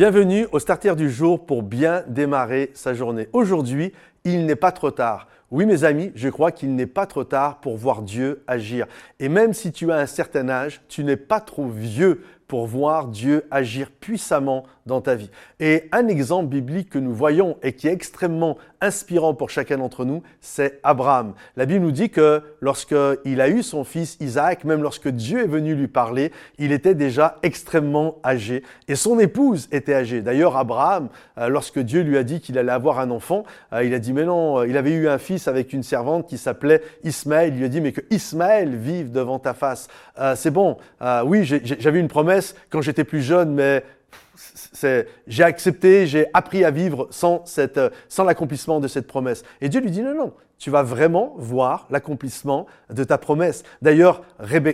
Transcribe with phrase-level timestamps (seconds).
[0.00, 3.28] Bienvenue au starter du jour pour bien démarrer sa journée.
[3.34, 3.92] Aujourd'hui,
[4.24, 5.28] il n'est pas trop tard.
[5.50, 8.86] Oui mes amis, je crois qu'il n'est pas trop tard pour voir Dieu agir.
[9.18, 13.06] Et même si tu as un certain âge, tu n'es pas trop vieux pour voir
[13.06, 15.30] Dieu agir puissamment dans ta vie.
[15.60, 20.04] Et un exemple biblique que nous voyons et qui est extrêmement inspirant pour chacun d'entre
[20.04, 21.34] nous, c'est Abraham.
[21.56, 25.46] La Bible nous dit que lorsqu'il a eu son fils Isaac, même lorsque Dieu est
[25.46, 30.20] venu lui parler, il était déjà extrêmement âgé et son épouse était âgée.
[30.20, 31.08] D'ailleurs, Abraham,
[31.38, 34.12] euh, lorsque Dieu lui a dit qu'il allait avoir un enfant, euh, il a dit
[34.12, 37.52] mais non, euh, il avait eu un fils avec une servante qui s'appelait Ismaël.
[37.54, 39.88] Il lui a dit mais que Ismaël vive devant ta face.
[40.34, 40.76] c'est bon,
[41.24, 43.84] oui, j'avais une promesse quand j'étais plus jeune, mais
[45.26, 47.44] j'ai accepté, j'ai appris à vivre sans,
[48.08, 49.44] sans l'accomplissement de cette promesse.
[49.60, 53.64] Et Dieu lui dit non, non, tu vas vraiment voir l'accomplissement de ta promesse.
[53.80, 54.22] D'ailleurs,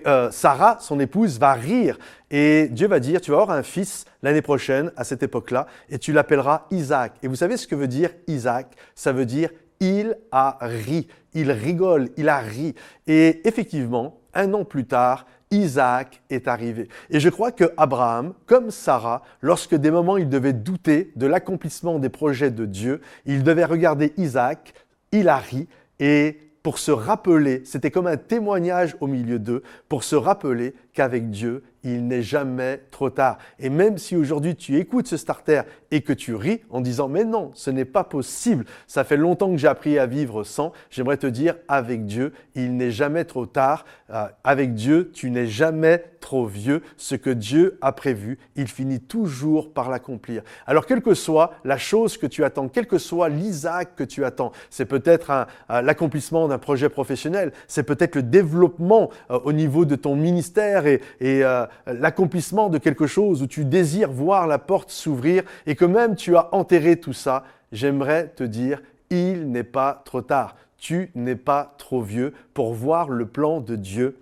[0.07, 1.97] euh, Sarah, son épouse, va rire
[2.31, 5.99] et Dieu va dire, tu vas avoir un fils l'année prochaine, à cette époque-là, et
[5.99, 7.15] tu l'appelleras Isaac.
[7.23, 8.67] Et vous savez ce que veut dire Isaac?
[8.97, 12.75] Ça veut dire il a ri, il rigole, il a ri.
[13.07, 16.89] Et effectivement, un an plus tard, Isaac est arrivé.
[17.11, 21.99] Et je crois que Abraham, comme Sarah, lorsque des moments il devait douter de l'accomplissement
[21.99, 24.75] des projets de Dieu, il devait regarder Isaac,
[25.13, 25.69] il a ri,
[26.01, 31.31] et pour se rappeler, c'était comme un témoignage au milieu d'eux, pour se rappeler qu'avec
[31.31, 33.39] Dieu, il n'est jamais trop tard.
[33.59, 37.25] Et même si aujourd'hui tu écoutes ce starter et que tu ris en disant mais
[37.25, 41.17] non, ce n'est pas possible, ça fait longtemps que j'ai appris à vivre sans, j'aimerais
[41.17, 43.85] te dire avec Dieu, il n'est jamais trop tard.
[44.11, 46.83] Euh, avec Dieu, tu n'es jamais trop vieux.
[46.97, 50.43] Ce que Dieu a prévu, il finit toujours par l'accomplir.
[50.67, 54.25] Alors quelle que soit la chose que tu attends, quel que soit l'Isaac que tu
[54.25, 59.97] attends, c'est peut-être l'accomplissement d'un projet professionnel, c'est peut-être le développement euh, au niveau de
[59.97, 65.43] ton ministère et, euh, l'accomplissement de quelque chose où tu désires voir la porte s'ouvrir
[65.67, 70.23] et que même tu as enterré tout ça, j'aimerais te dire, il n'est pas trop
[70.23, 70.57] tard.
[70.79, 74.19] Tu n'es pas trop vieux pour voir le plan de Dieu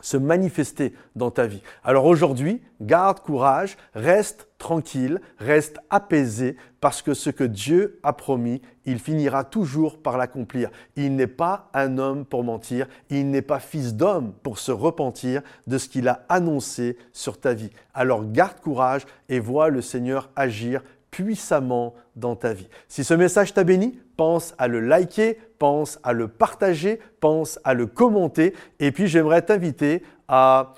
[0.00, 1.62] se manifester dans ta vie.
[1.82, 8.62] Alors aujourd'hui, garde courage, reste tranquille, reste apaisé, parce que ce que Dieu a promis,
[8.84, 10.70] il finira toujours par l'accomplir.
[10.96, 15.42] Il n'est pas un homme pour mentir, il n'est pas fils d'homme pour se repentir
[15.66, 17.70] de ce qu'il a annoncé sur ta vie.
[17.94, 20.82] Alors garde courage et vois le Seigneur agir
[21.24, 22.68] puissamment dans ta vie.
[22.86, 27.74] Si ce message t'a béni, pense à le liker, pense à le partager, pense à
[27.74, 28.54] le commenter.
[28.78, 30.74] Et puis j'aimerais t'inviter à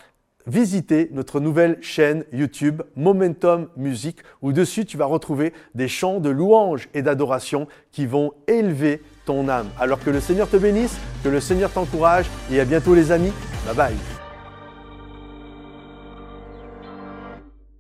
[0.46, 6.30] visiter notre nouvelle chaîne YouTube Momentum Music où dessus tu vas retrouver des chants de
[6.30, 9.68] louange et d'adoration qui vont élever ton âme.
[9.78, 13.32] Alors que le Seigneur te bénisse, que le Seigneur t'encourage et à bientôt les amis.
[13.66, 14.19] Bye bye.